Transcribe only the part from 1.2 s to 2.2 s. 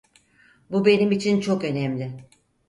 çok önemli.